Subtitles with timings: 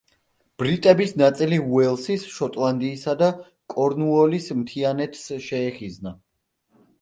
[0.61, 3.29] ბრიტების ნაწილი უელსის, შოტლანდიისა და
[3.75, 6.17] კორნუოლის მთიანეთს შეეხიზნა.